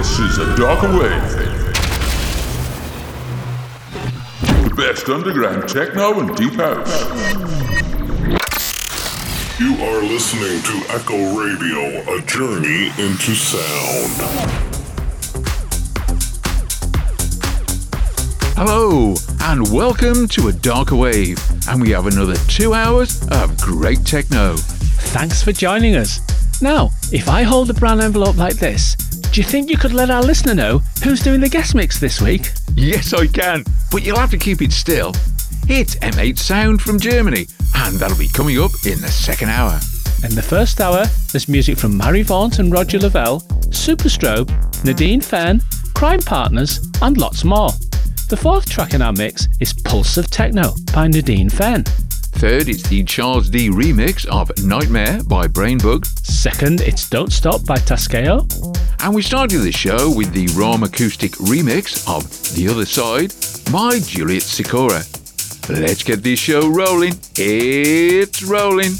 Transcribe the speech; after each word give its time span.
This 0.00 0.18
is 0.18 0.38
a 0.38 0.56
darker 0.56 0.88
wave. 0.98 1.30
The 4.64 4.74
best 4.74 5.06
underground 5.10 5.68
techno 5.68 6.20
and 6.20 6.34
deep 6.38 6.54
house. 6.54 7.02
You 9.60 9.74
are 9.84 10.02
listening 10.02 10.62
to 10.62 10.94
Echo 10.94 11.38
Radio, 11.38 12.16
a 12.16 12.22
journey 12.22 12.86
into 12.96 13.34
sound. 13.34 14.16
Hello, 18.56 19.14
and 19.42 19.70
welcome 19.70 20.26
to 20.28 20.48
A 20.48 20.52
Darker 20.54 20.96
Wave, 20.96 21.38
and 21.68 21.82
we 21.82 21.90
have 21.90 22.06
another 22.06 22.36
two 22.48 22.72
hours 22.72 23.22
of 23.28 23.54
great 23.60 24.06
techno. 24.06 24.56
Thanks 24.56 25.42
for 25.42 25.52
joining 25.52 25.94
us. 25.94 26.20
Now, 26.62 26.88
if 27.12 27.28
I 27.28 27.42
hold 27.42 27.68
the 27.68 27.74
brown 27.74 28.00
envelope 28.00 28.38
like 28.38 28.56
this, 28.56 28.96
do 29.32 29.40
you 29.40 29.46
think 29.46 29.70
you 29.70 29.76
could 29.76 29.92
let 29.92 30.10
our 30.10 30.22
listener 30.22 30.54
know 30.54 30.78
who's 31.04 31.22
doing 31.22 31.40
the 31.40 31.48
guest 31.48 31.74
mix 31.74 32.00
this 32.00 32.20
week? 32.20 32.50
Yes, 32.74 33.12
I 33.12 33.28
can, 33.28 33.64
but 33.92 34.02
you'll 34.04 34.18
have 34.18 34.32
to 34.32 34.38
keep 34.38 34.60
it 34.60 34.72
still. 34.72 35.12
It's 35.68 35.94
M8 35.96 36.36
Sound 36.36 36.82
from 36.82 36.98
Germany, 36.98 37.46
and 37.76 37.94
that'll 37.96 38.18
be 38.18 38.26
coming 38.26 38.58
up 38.58 38.72
in 38.84 39.00
the 39.00 39.08
second 39.08 39.50
hour. 39.50 39.78
In 40.24 40.34
the 40.34 40.42
first 40.42 40.80
hour, 40.80 41.04
there's 41.30 41.48
music 41.48 41.78
from 41.78 41.96
Marie 41.96 42.22
Vaunt 42.22 42.58
and 42.58 42.72
Roger 42.72 42.98
Lavelle, 42.98 43.40
Superstrobe, 43.70 44.50
Nadine 44.84 45.20
Fehn, 45.20 45.62
Crime 45.94 46.20
Partners, 46.20 46.80
and 47.00 47.16
lots 47.16 47.44
more. 47.44 47.70
The 48.28 48.36
fourth 48.36 48.68
track 48.68 48.94
in 48.94 49.02
our 49.02 49.12
mix 49.12 49.46
is 49.60 49.72
Pulse 49.72 50.16
of 50.16 50.28
Techno 50.30 50.74
by 50.92 51.06
Nadine 51.06 51.50
Fehn. 51.50 51.86
Third, 52.32 52.68
it's 52.68 52.88
the 52.88 53.04
Charles 53.04 53.50
D 53.50 53.68
remix 53.68 54.26
of 54.26 54.50
Nightmare 54.64 55.22
by 55.24 55.46
Brainbug. 55.46 56.06
Second, 56.24 56.80
it's 56.80 57.08
Don't 57.08 57.32
Stop 57.32 57.64
by 57.66 57.76
Tescao. 57.76 58.46
And 59.00 59.14
we 59.14 59.22
started 59.22 59.58
the 59.58 59.72
show 59.72 60.10
with 60.14 60.32
the 60.32 60.46
Raumakustik 60.48 61.36
remix 61.36 62.08
of 62.08 62.24
The 62.54 62.68
Other 62.68 62.86
Side 62.86 63.34
by 63.72 63.98
Juliet 64.00 64.42
Sikora. 64.42 65.02
Let's 65.68 66.02
get 66.02 66.22
this 66.22 66.38
show 66.38 66.68
rolling. 66.68 67.14
It's 67.36 68.42
rolling. 68.42 68.92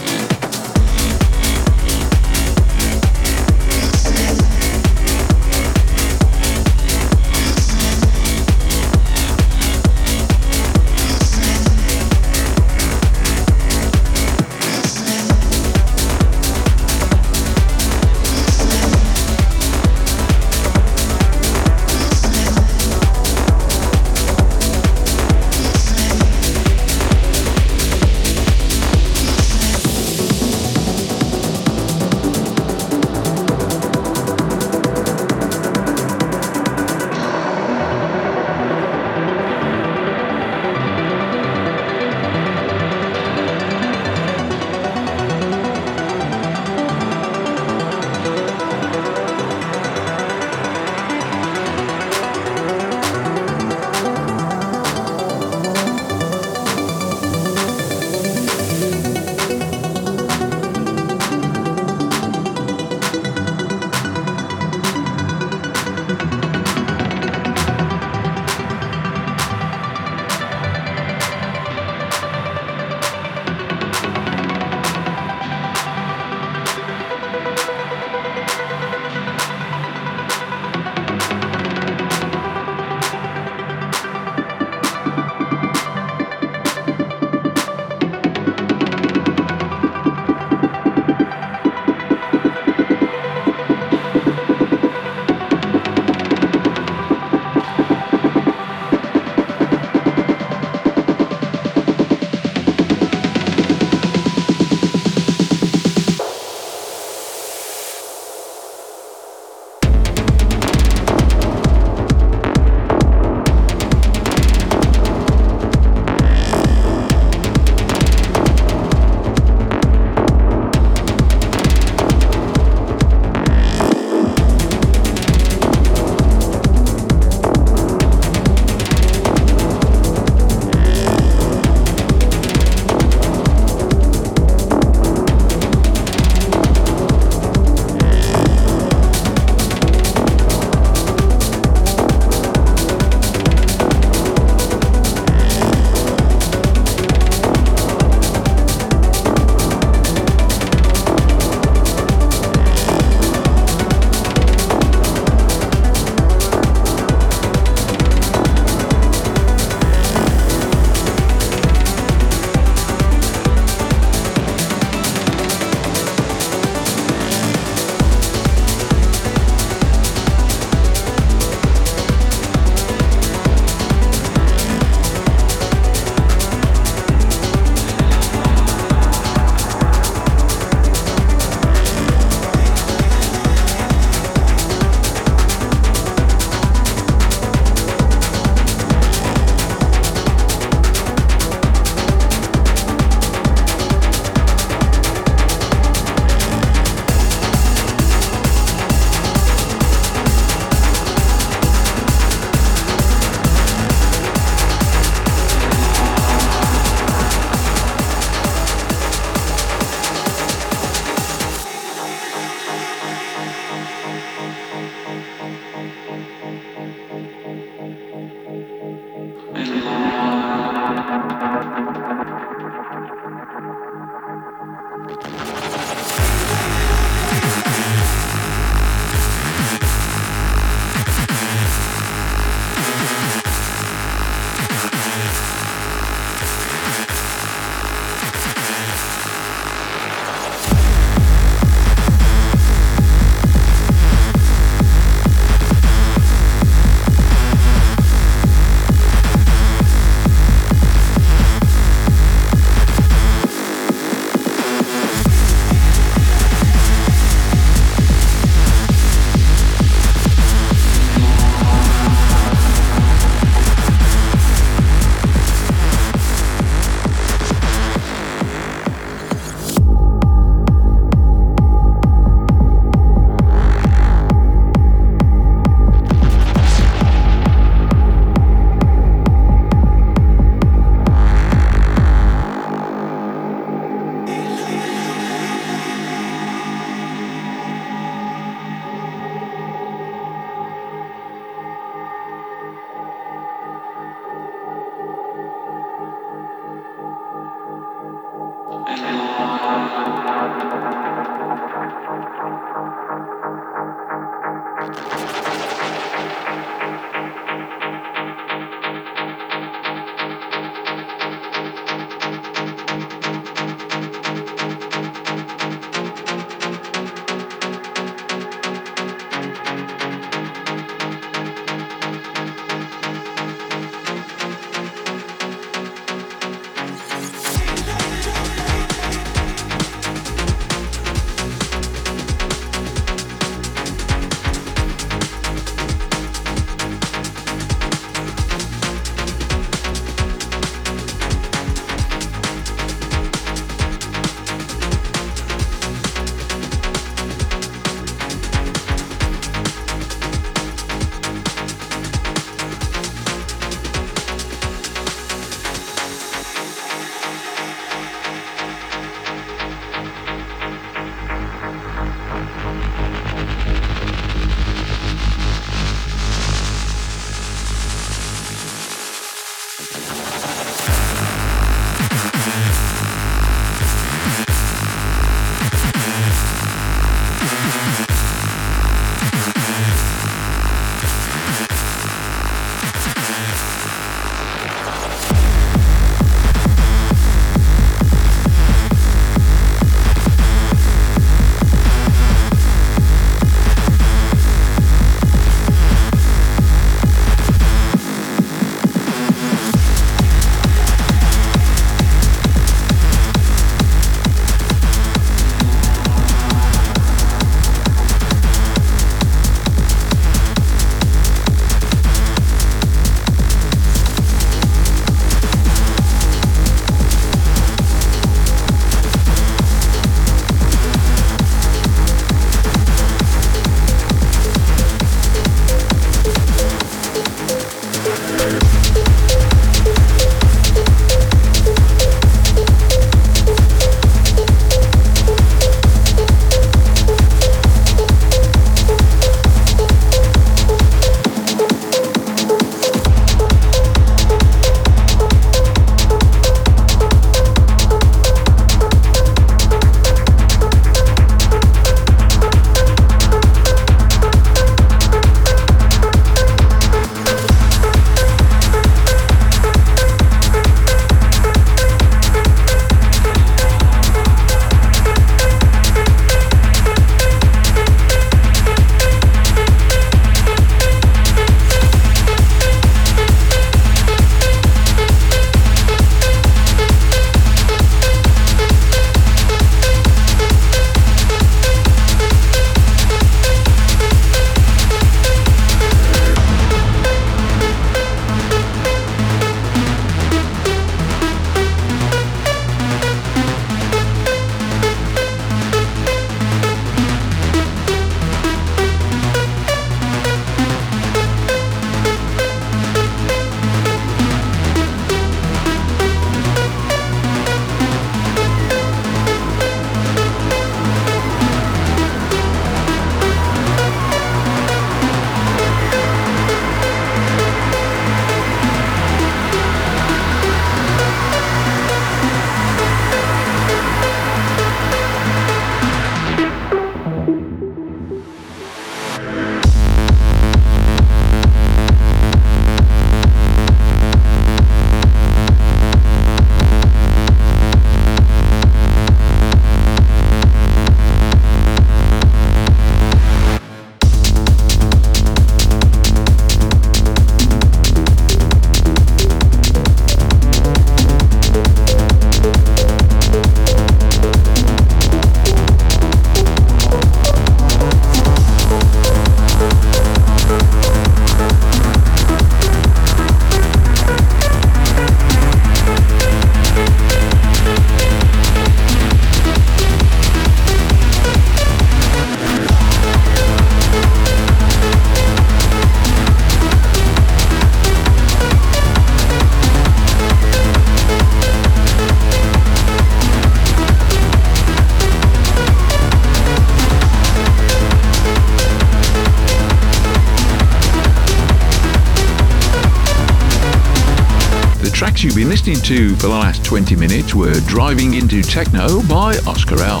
Listening 595.66 595.96
to 595.96 596.14
for 596.16 596.22
the 596.22 596.28
last 596.28 596.62
20 596.62 596.94
minutes 596.94 597.34
were 597.34 597.58
Driving 597.60 598.12
Into 598.14 598.42
Techno 598.42 599.02
by 599.08 599.38
Oscar 599.46 599.80
L, 599.80 600.00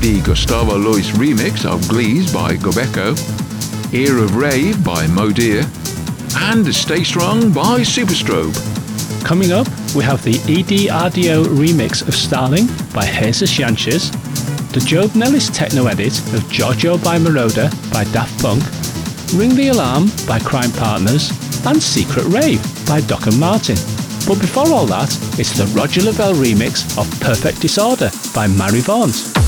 the 0.00 0.20
Gustavo 0.22 0.76
Lois 0.76 1.12
remix 1.12 1.64
of 1.64 1.88
Glees 1.88 2.30
by 2.30 2.56
Gobeko, 2.56 3.16
Ear 3.94 4.18
of 4.18 4.36
Rave 4.36 4.84
by 4.84 5.06
Modir, 5.06 5.64
and 6.52 6.66
Stay 6.74 7.02
Strong 7.02 7.50
by 7.52 7.80
Superstrobe. 7.80 8.54
Coming 9.24 9.52
up, 9.52 9.66
we 9.94 10.04
have 10.04 10.22
the 10.22 10.34
EDRDO 10.34 11.46
remix 11.46 12.06
of 12.06 12.14
Starling 12.14 12.66
by 12.92 13.06
Jesus 13.06 13.56
Sanchez, 13.56 14.10
the 14.72 14.80
Job 14.80 15.14
Nellis 15.14 15.48
techno 15.48 15.86
edit 15.86 16.18
of 16.34 16.46
Giorgio 16.50 16.98
by 16.98 17.18
Moroder 17.18 17.70
by 17.90 18.04
Daft 18.12 18.38
Punk, 18.42 18.62
Ring 19.32 19.54
the 19.54 19.68
Alarm 19.68 20.10
by 20.26 20.38
Crime 20.40 20.72
Partners, 20.72 21.30
and 21.64 21.82
Secret 21.82 22.26
Rave 22.26 22.62
by 22.86 23.00
Doc 23.00 23.26
and 23.26 23.40
Martin. 23.40 23.78
But 24.30 24.40
before 24.40 24.72
all 24.72 24.86
that, 24.86 25.10
it's 25.40 25.58
the 25.58 25.66
Roger 25.74 26.02
Lavelle 26.02 26.34
remix 26.34 26.96
of 26.96 27.10
Perfect 27.18 27.60
Disorder 27.60 28.12
by 28.32 28.46
Marie 28.46 28.80
Vaunt. 28.80 29.39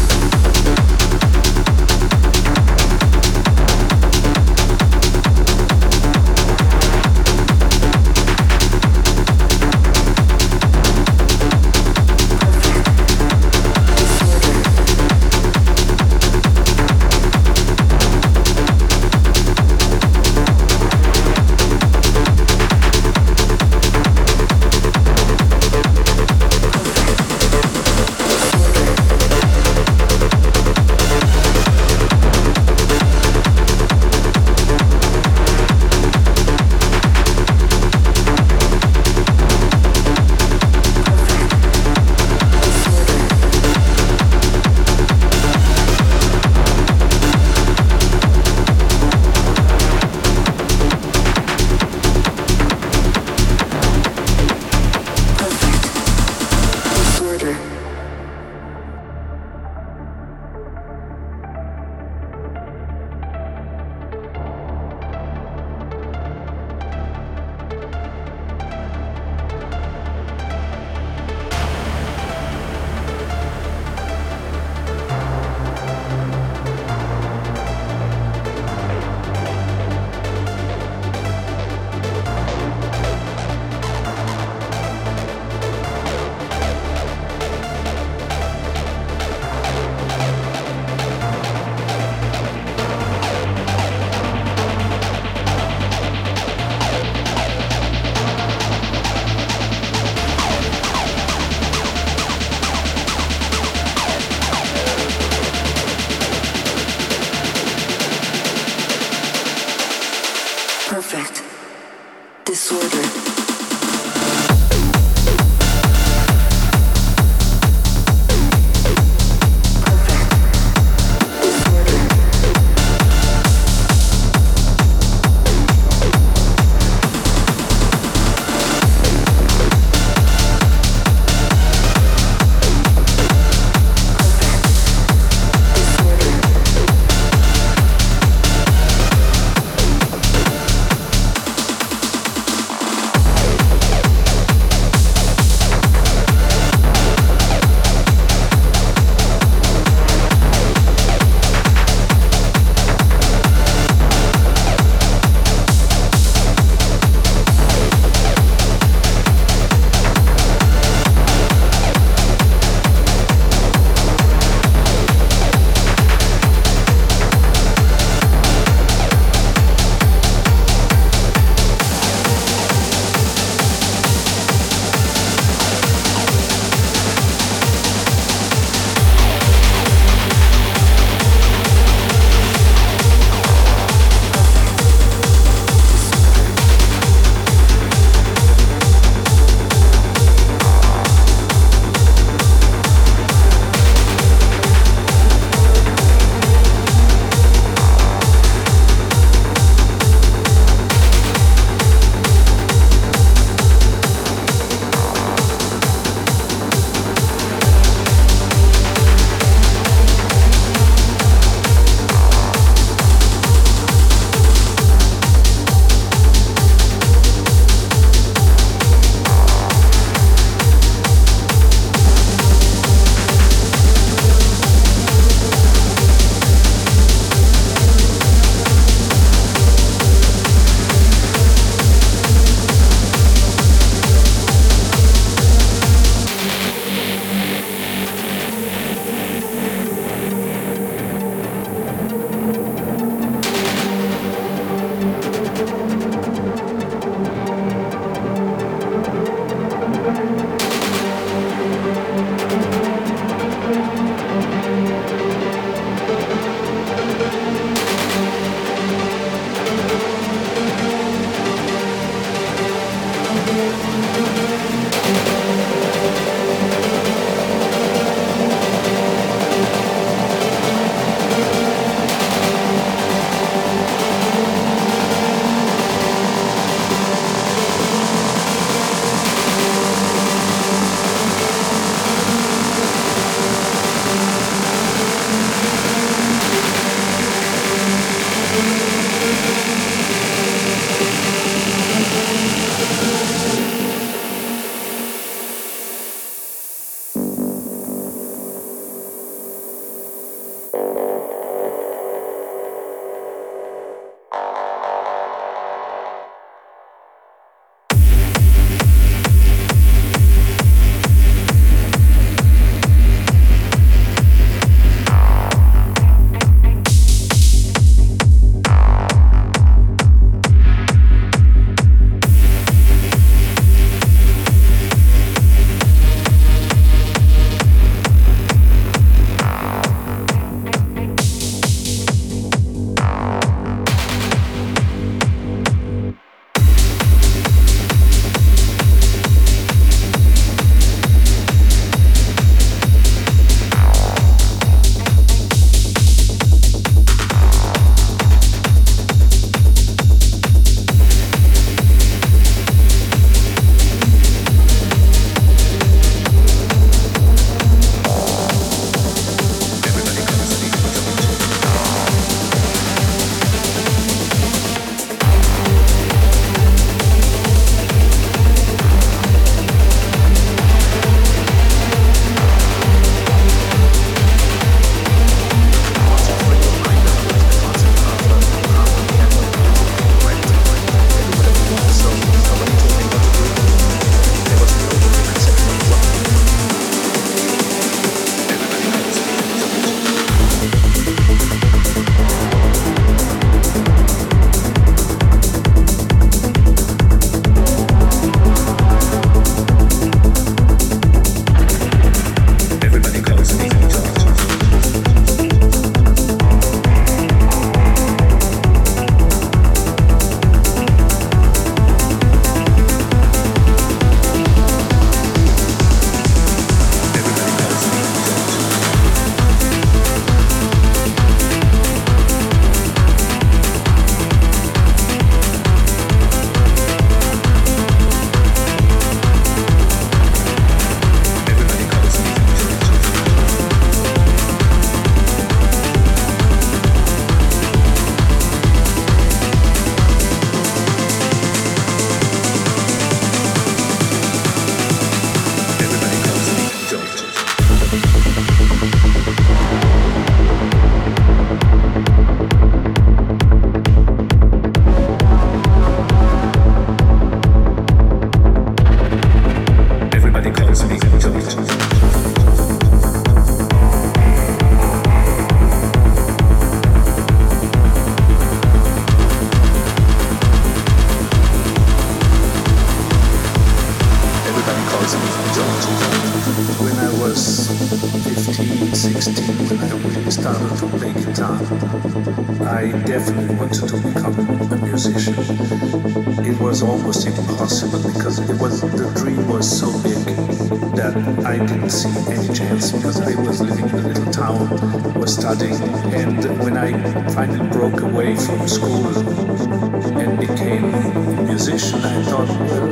Became 500.36 500.94
a 500.94 501.42
musician, 501.42 502.00
I 502.04 502.22
thought, 502.22 502.48
well, 502.48 502.88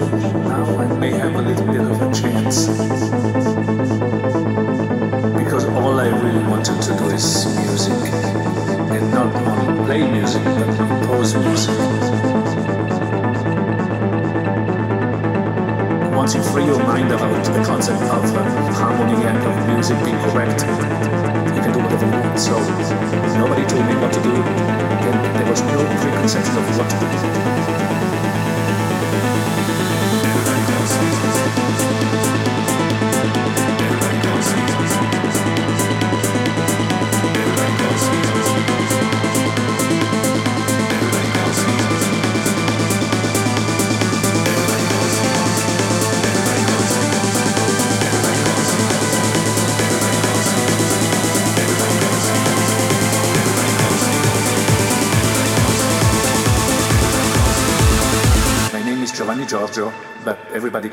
now 0.49 0.79
I 0.79 0.87
may 0.99 1.11
have 1.11 1.35
a 1.35 1.43
little 1.43 1.67
bit 1.67 1.81
of 1.81 2.01
a 2.01 2.13
chance 2.13 2.67
because 5.39 5.65
all 5.65 5.99
I 5.99 6.09
really 6.09 6.45
wanted 6.49 6.81
to 6.83 6.97
do 6.97 7.09
is 7.11 7.47
music 7.59 8.13
and 8.93 9.11
not 9.13 9.35
only 9.35 9.85
play 9.87 10.11
music 10.11 10.45
but 10.45 10.77
compose 10.77 11.35
music. 11.35 11.77
Once 16.15 16.35
you 16.35 16.43
free 16.43 16.65
your 16.65 16.83
mind 16.85 17.11
about 17.11 17.45
the 17.45 17.65
concept 17.65 18.03
of 18.03 18.37
uh, 18.37 18.73
harmony 18.75 19.25
and 19.27 19.39
of 19.39 19.67
music 19.75 19.97
being 20.05 20.19
correct, 20.31 20.63
you 21.55 21.61
can 21.63 21.73
do 21.73 21.79
whatever 21.79 22.07
you 22.07 22.13
want. 22.13 22.39
So 22.39 23.30
was 26.23 26.35
of 26.35 26.79
what 26.79 26.89
to. 26.91 28.20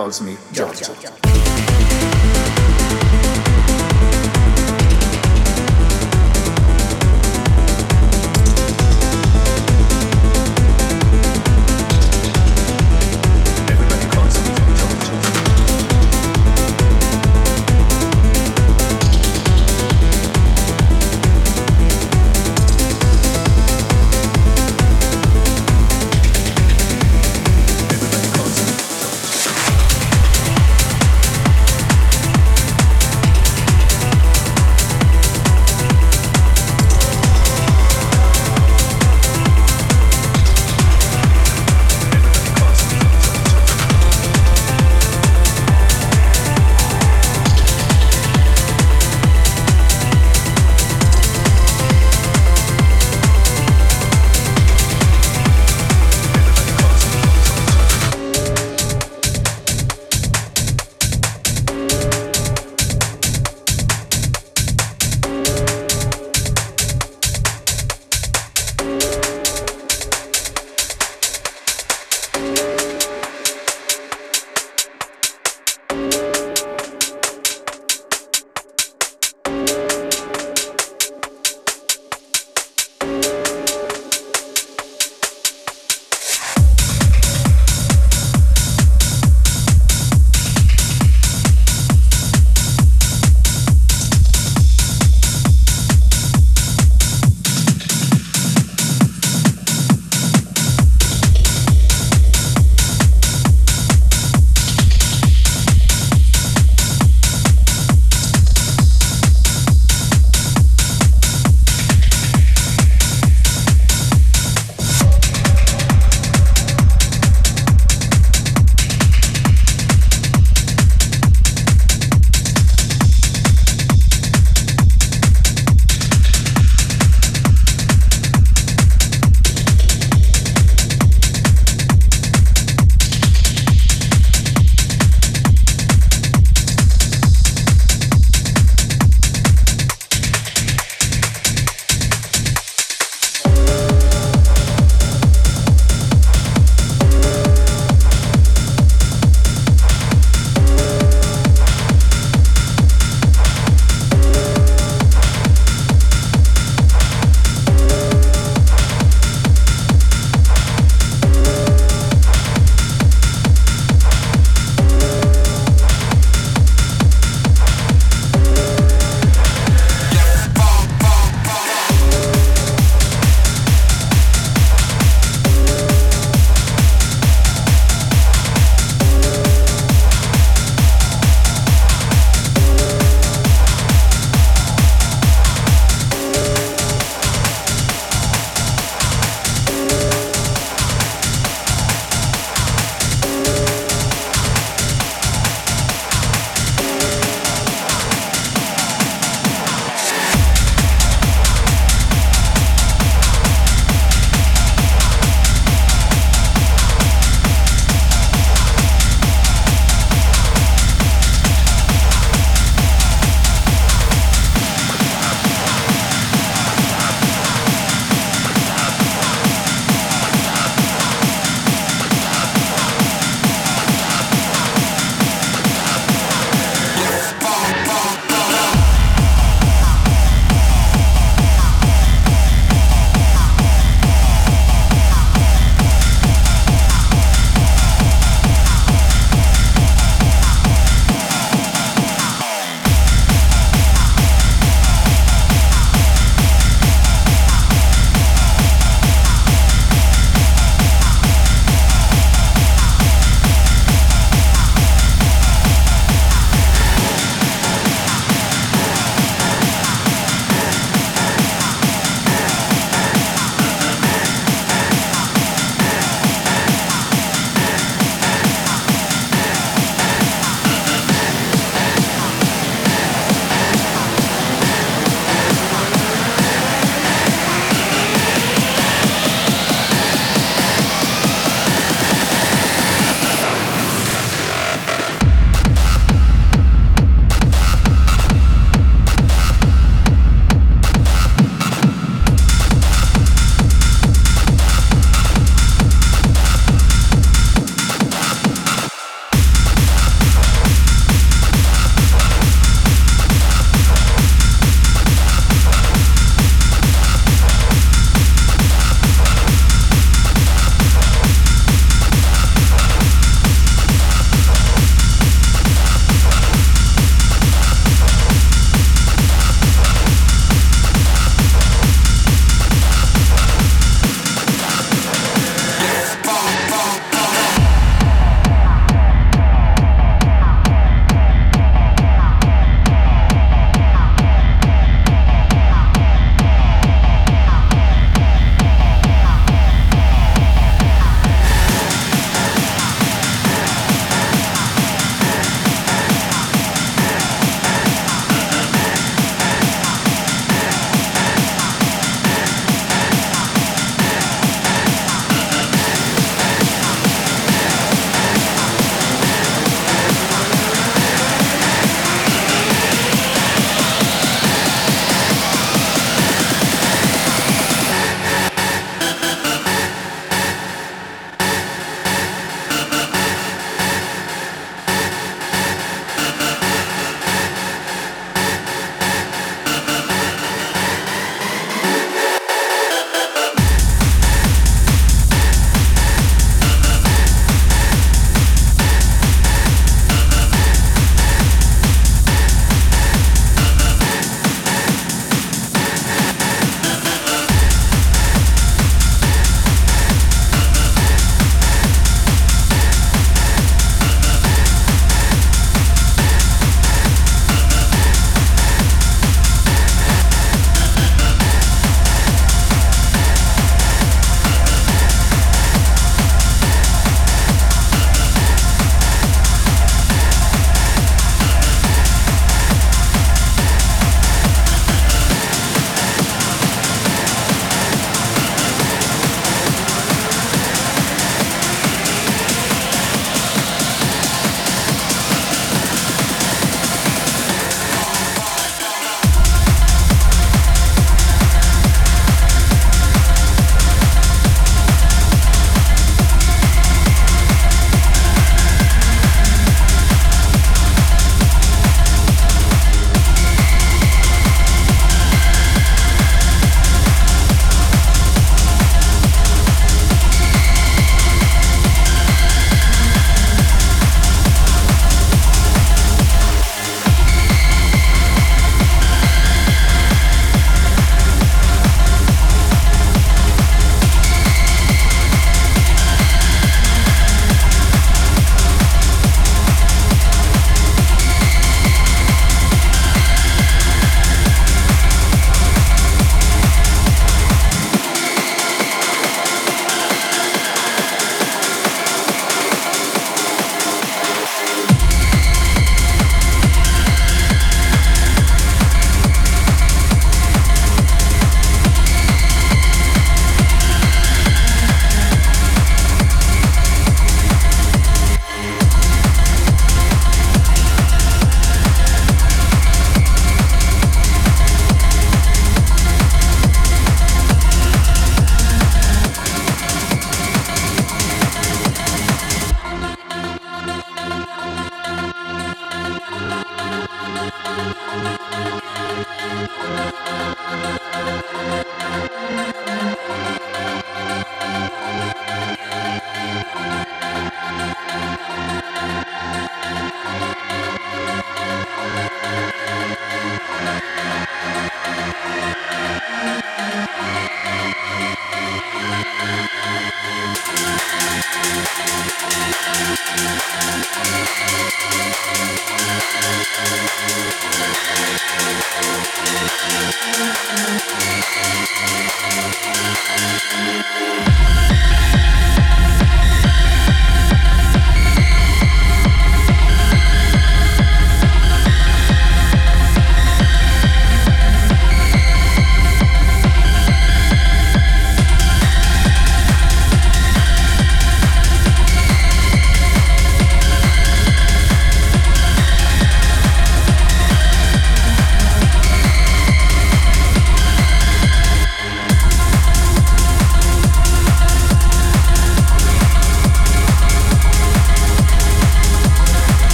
Calls 0.00 0.22
me 0.22 0.34
Giorgio. 0.50 0.94
Everybody 0.94 1.29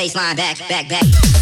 the 0.00 0.06
bass 0.06 0.14
line 0.14 0.36
back, 0.36 0.58
back, 0.68 0.88
back. 0.88 1.39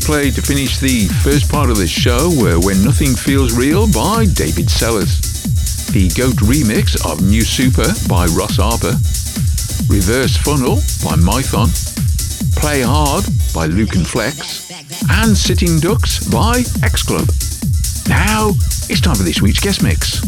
Played 0.00 0.36
to 0.36 0.42
finish 0.42 0.78
the 0.78 1.06
first 1.22 1.50
part 1.50 1.68
of 1.68 1.76
the 1.76 1.86
show 1.86 2.32
were 2.40 2.58
When 2.58 2.82
Nothing 2.82 3.14
Feels 3.14 3.56
Real 3.56 3.86
by 3.92 4.24
David 4.24 4.70
Sellers, 4.70 5.20
the 5.92 6.08
Goat 6.16 6.36
remix 6.48 6.96
of 7.04 7.20
New 7.20 7.42
Super 7.42 7.84
by 8.08 8.24
Ross 8.32 8.56
Harper, 8.56 8.96
Reverse 9.92 10.36
Funnel 10.38 10.76
by 11.04 11.16
Mython, 11.20 11.68
Play 12.56 12.80
Hard 12.80 13.24
by 13.52 13.66
Luke 13.66 13.96
and 13.96 14.06
Flex, 14.06 14.70
and 15.10 15.36
Sitting 15.36 15.78
Ducks 15.78 16.26
by 16.28 16.64
X 16.82 17.02
Club. 17.02 17.28
Now, 18.08 18.56
it's 18.88 19.02
time 19.02 19.16
for 19.16 19.24
this 19.24 19.42
week's 19.42 19.60
guest 19.60 19.82
mix. 19.82 20.20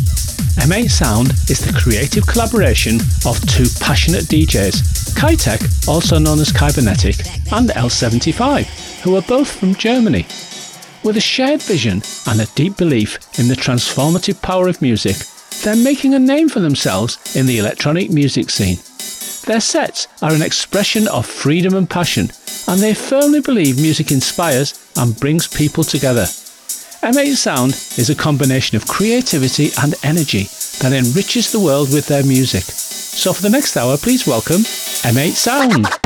M8 0.60 0.90
Sound 0.90 1.30
is 1.48 1.64
the 1.64 1.72
creative 1.72 2.26
collaboration 2.26 3.00
of 3.24 3.40
two 3.48 3.66
passionate 3.80 4.24
DJs, 4.24 5.16
Kytec, 5.16 5.88
also 5.88 6.18
known 6.18 6.38
as 6.38 6.52
Kybanetic, 6.52 7.24
and 7.56 7.70
L75 7.70 8.89
who 9.02 9.16
are 9.16 9.22
both 9.22 9.58
from 9.58 9.74
Germany. 9.74 10.26
With 11.02 11.16
a 11.16 11.20
shared 11.20 11.62
vision 11.62 12.02
and 12.26 12.40
a 12.40 12.46
deep 12.54 12.76
belief 12.76 13.18
in 13.38 13.48
the 13.48 13.54
transformative 13.54 14.42
power 14.42 14.68
of 14.68 14.82
music, 14.82 15.16
they're 15.62 15.76
making 15.76 16.14
a 16.14 16.18
name 16.18 16.48
for 16.48 16.60
themselves 16.60 17.36
in 17.36 17.46
the 17.46 17.58
electronic 17.58 18.10
music 18.10 18.50
scene. 18.50 18.78
Their 19.46 19.60
sets 19.60 20.06
are 20.22 20.32
an 20.32 20.42
expression 20.42 21.08
of 21.08 21.26
freedom 21.26 21.74
and 21.74 21.88
passion, 21.88 22.30
and 22.68 22.80
they 22.80 22.94
firmly 22.94 23.40
believe 23.40 23.80
music 23.80 24.12
inspires 24.12 24.78
and 24.96 25.18
brings 25.18 25.48
people 25.48 25.84
together. 25.84 26.26
M8 27.02 27.36
Sound 27.36 27.72
is 27.96 28.10
a 28.10 28.14
combination 28.14 28.76
of 28.76 28.86
creativity 28.86 29.70
and 29.82 29.94
energy 30.02 30.44
that 30.80 30.92
enriches 30.92 31.50
the 31.50 31.60
world 31.60 31.92
with 31.92 32.06
their 32.06 32.24
music. 32.24 32.62
So 32.62 33.32
for 33.32 33.42
the 33.42 33.50
next 33.50 33.76
hour, 33.76 33.96
please 33.96 34.26
welcome 34.26 34.60
M8 34.60 35.32
Sound. 35.32 35.99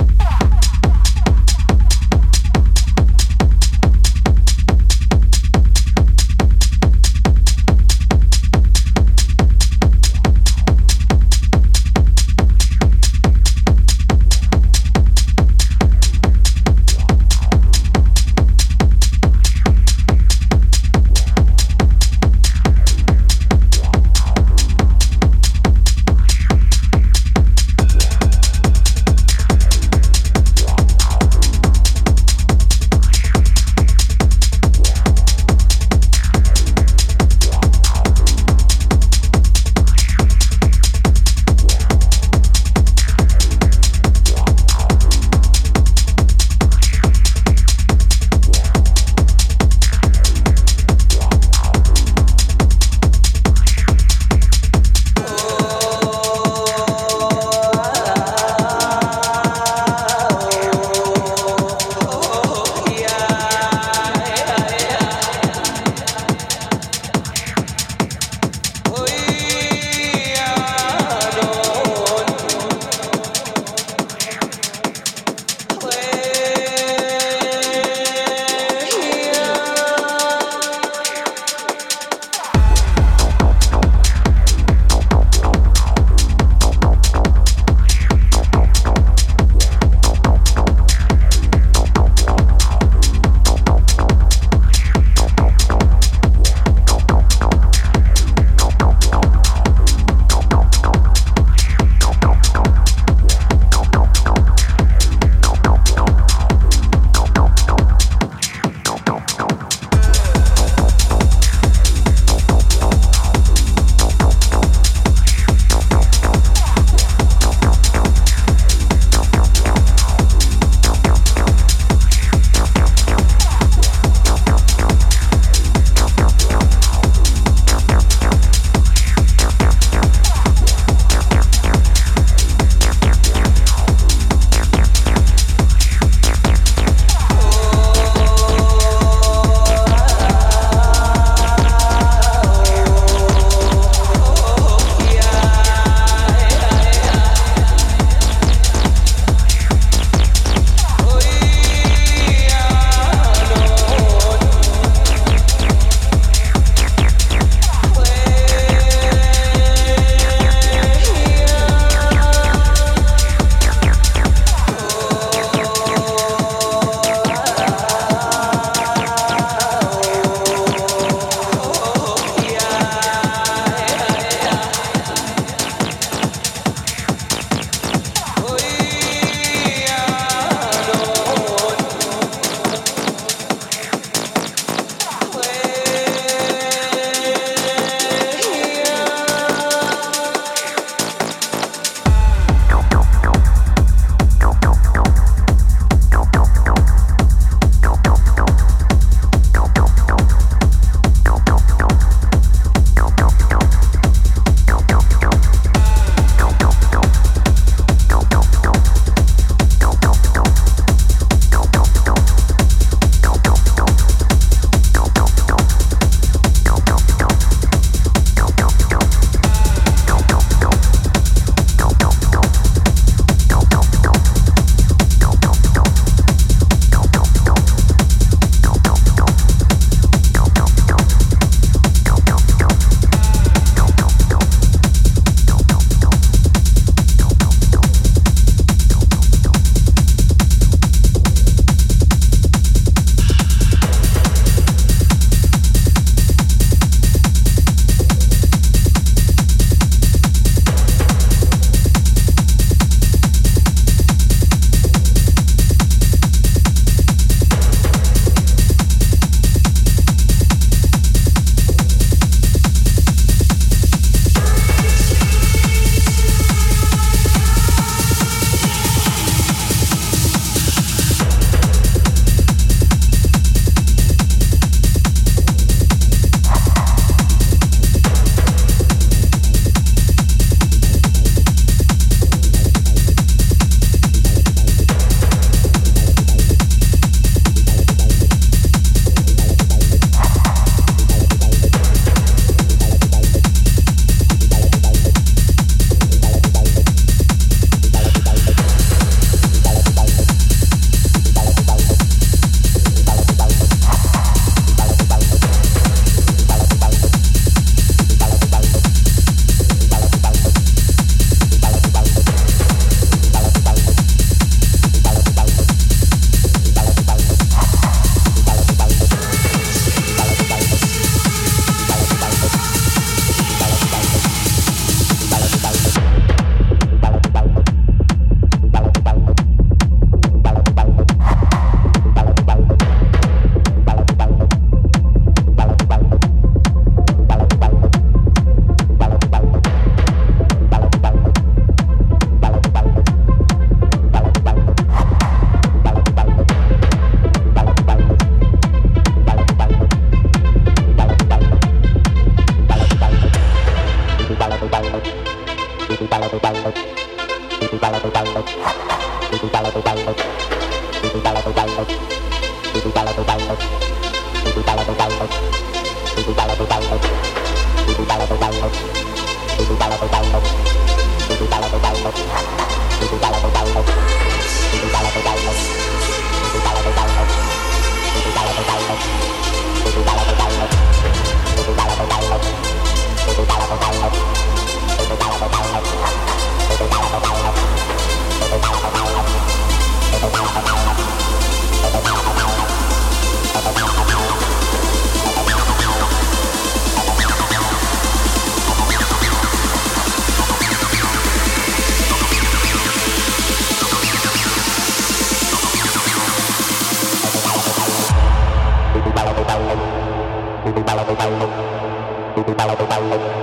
Bye. 412.94 413.34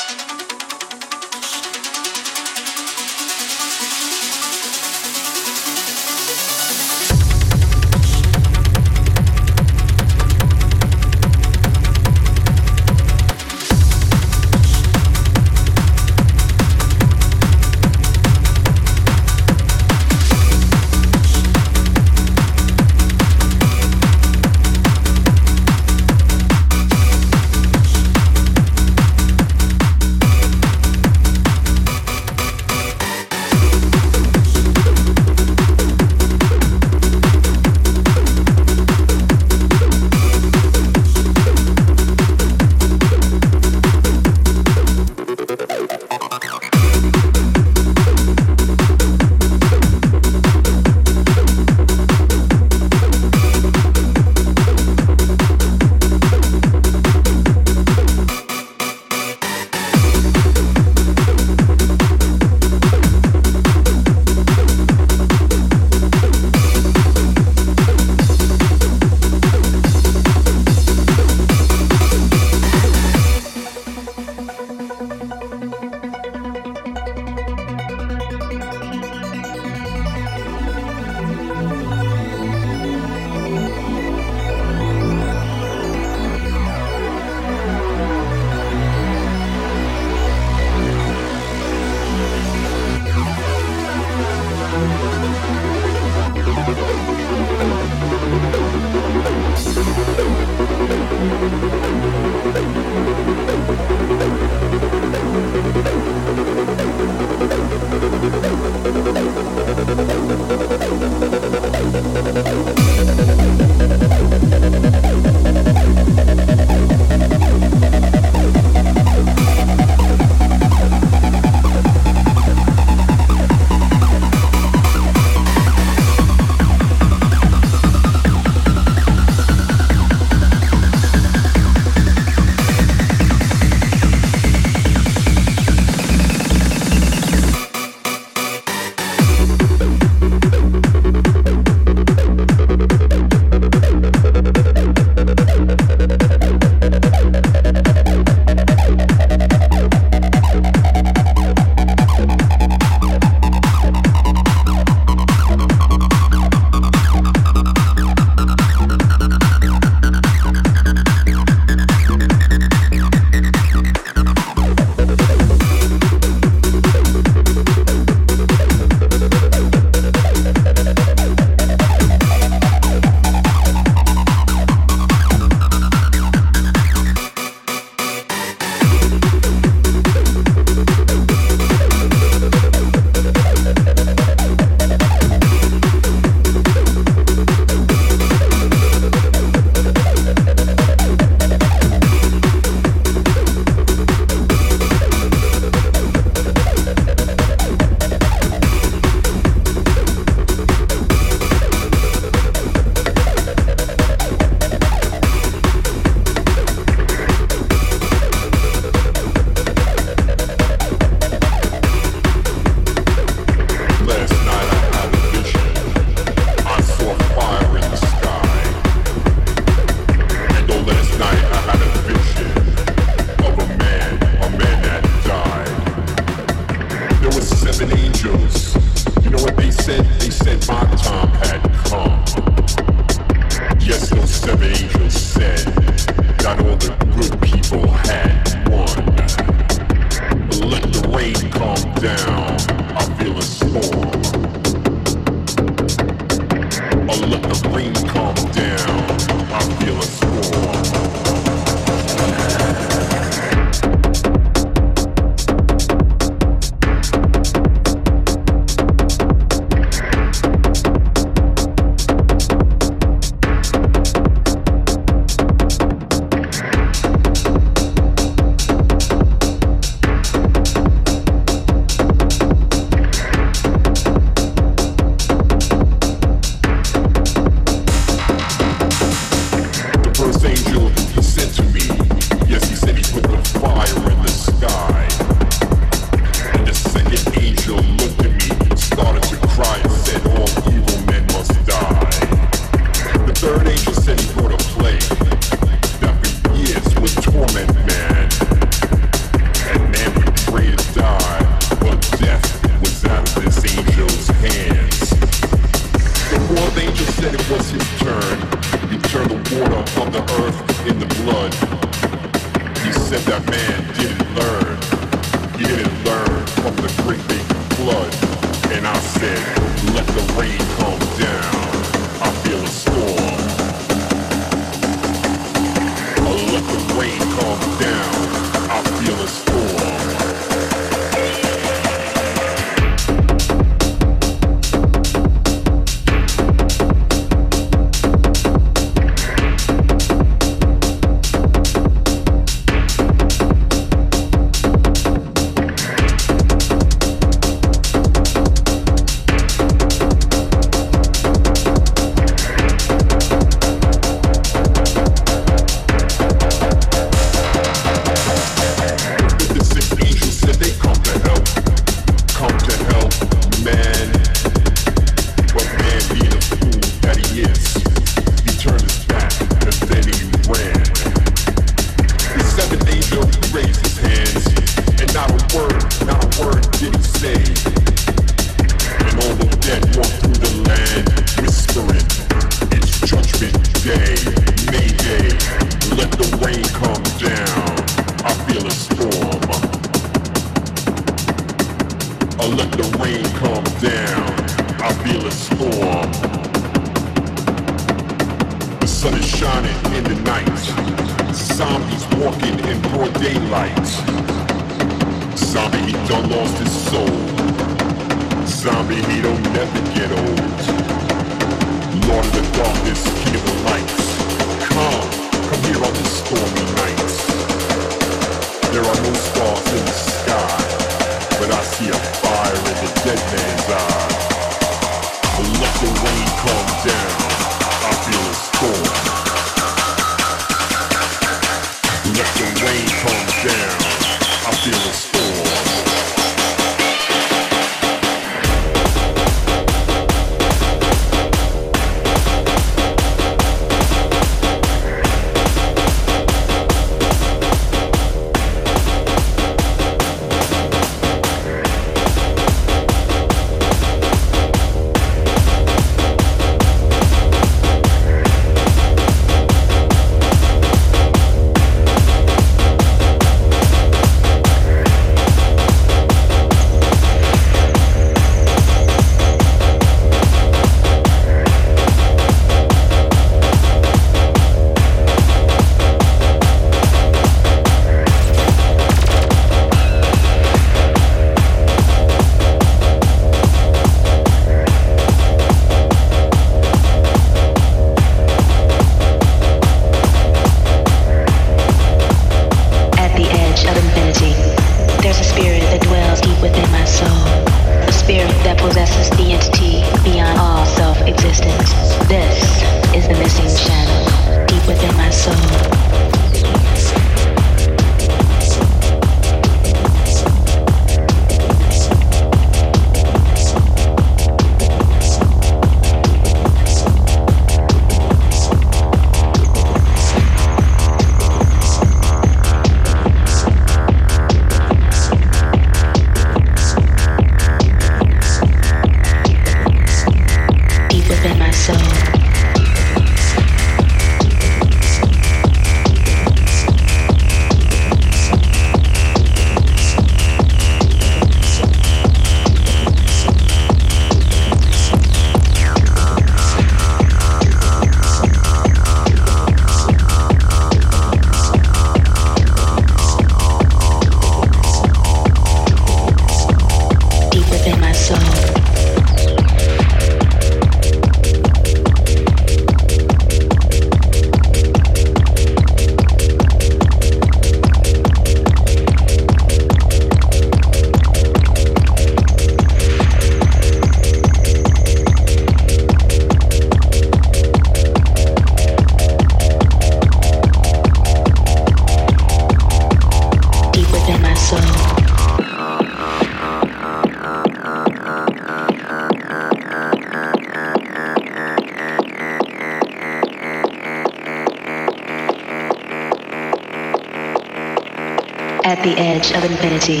Of 599.36 599.50
infinity, 599.50 600.00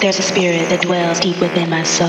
there's 0.00 0.18
a 0.18 0.22
spirit 0.22 0.68
that 0.68 0.82
dwells 0.82 1.20
deep 1.20 1.40
within 1.40 1.70
my 1.70 1.82
soul. 1.82 2.08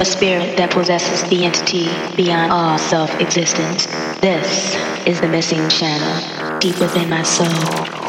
A 0.00 0.04
spirit 0.04 0.56
that 0.56 0.70
possesses 0.70 1.28
the 1.28 1.44
entity 1.44 1.86
beyond 2.16 2.52
all 2.52 2.78
self 2.78 3.12
existence. 3.20 3.86
This 4.20 4.74
is 5.06 5.20
the 5.20 5.28
missing 5.28 5.68
channel 5.68 6.58
deep 6.60 6.78
within 6.78 7.10
my 7.10 7.22
soul. 7.22 8.01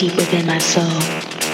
Deep 0.00 0.16
within 0.16 0.46
my 0.46 0.56
soul. 0.56 0.96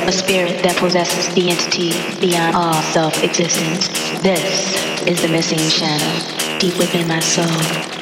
A 0.06 0.12
spirit 0.12 0.62
that 0.62 0.76
possesses 0.76 1.34
the 1.34 1.50
entity 1.50 1.90
beyond 2.20 2.54
all 2.54 2.80
self-existence. 2.94 3.88
This 4.22 5.02
is 5.04 5.20
the 5.20 5.26
missing 5.26 5.58
channel 5.68 6.58
deep 6.60 6.78
within 6.78 7.08
my 7.08 7.18
soul. 7.18 7.95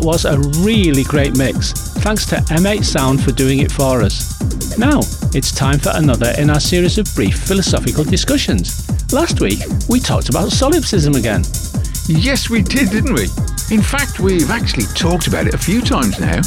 That 0.00 0.06
was 0.06 0.24
a 0.24 0.38
really 0.62 1.04
great 1.04 1.36
mix. 1.36 1.72
Thanks 2.00 2.24
to 2.26 2.36
M8 2.36 2.84
Sound 2.84 3.22
for 3.22 3.32
doing 3.32 3.58
it 3.58 3.70
for 3.70 4.00
us. 4.00 4.78
Now, 4.78 5.00
it's 5.34 5.52
time 5.52 5.78
for 5.78 5.90
another 5.94 6.32
in 6.38 6.48
our 6.48 6.60
series 6.60 6.96
of 6.96 7.06
brief 7.14 7.36
philosophical 7.36 8.04
discussions. 8.04 8.88
Last 9.12 9.40
week, 9.40 9.58
we 9.88 10.00
talked 10.00 10.30
about 10.30 10.52
solipsism 10.52 11.16
again. 11.16 11.42
Yes, 12.06 12.48
we 12.48 12.62
did, 12.62 12.90
didn't 12.90 13.12
we? 13.12 13.24
In 13.74 13.82
fact, 13.82 14.20
we've 14.20 14.50
actually 14.50 14.86
talked 14.94 15.26
about 15.26 15.46
it 15.46 15.54
a 15.54 15.58
few 15.58 15.82
times 15.82 16.18
now. 16.18 16.40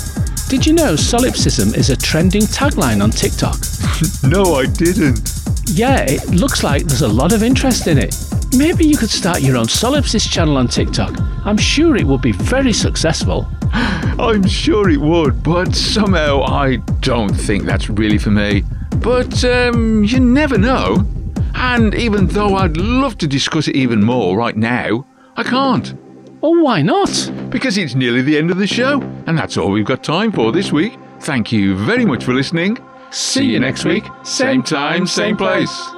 Did 0.49 0.65
you 0.65 0.73
know 0.73 0.95
solipsism 0.95 1.75
is 1.75 1.89
a 1.91 1.97
trending 1.97 2.43
tagline 2.43 3.03
on 3.03 3.11
TikTok? 3.11 3.59
no, 4.23 4.55
I 4.55 4.65
didn't. 4.65 5.29
Yeah, 5.67 6.05
it 6.07 6.25
looks 6.31 6.63
like 6.63 6.85
there's 6.85 7.03
a 7.03 7.07
lot 7.07 7.33
of 7.33 7.43
interest 7.43 7.87
in 7.87 7.99
it. 7.99 8.15
Maybe 8.57 8.85
you 8.85 8.97
could 8.97 9.11
start 9.11 9.41
your 9.41 9.57
own 9.57 9.67
solipsis 9.67 10.29
channel 10.29 10.57
on 10.57 10.67
TikTok. 10.67 11.22
I'm 11.45 11.57
sure 11.57 11.95
it 11.95 12.05
would 12.05 12.21
be 12.21 12.31
very 12.31 12.73
successful. 12.73 13.47
I'm 13.71 14.47
sure 14.47 14.89
it 14.89 15.01
would, 15.01 15.43
but 15.43 15.75
somehow 15.75 16.43
I 16.43 16.77
don't 17.01 17.33
think 17.33 17.63
that's 17.63 17.89
really 17.89 18.17
for 18.17 18.31
me. 18.31 18.63
But 18.97 19.43
um, 19.43 20.03
you 20.03 20.19
never 20.19 20.57
know. 20.57 21.05
And 21.55 21.93
even 21.95 22.27
though 22.27 22.55
I'd 22.55 22.77
love 22.77 23.17
to 23.19 23.27
discuss 23.27 23.67
it 23.67 23.75
even 23.75 24.03
more 24.03 24.37
right 24.37 24.55
now, 24.55 25.05
I 25.35 25.43
can't. 25.43 25.93
Oh, 26.41 26.61
why 26.61 26.81
not? 26.81 27.31
Because 27.49 27.77
it's 27.77 27.95
nearly 27.95 28.21
the 28.21 28.37
end 28.37 28.51
of 28.51 28.57
the 28.57 28.67
show, 28.67 29.01
and 29.27 29.37
that's 29.37 29.57
all 29.57 29.71
we've 29.71 29.85
got 29.85 30.03
time 30.03 30.31
for 30.31 30.51
this 30.51 30.71
week. 30.71 30.97
Thank 31.21 31.51
you 31.51 31.75
very 31.75 32.05
much 32.05 32.23
for 32.23 32.33
listening. 32.33 32.77
See 33.11 33.45
you 33.45 33.59
next 33.59 33.85
week, 33.85 34.03
same 34.23 34.63
time, 34.63 35.07
same 35.07 35.37
place. 35.37 35.92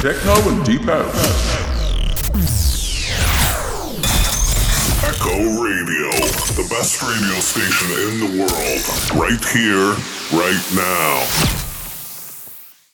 Techno 0.00 0.32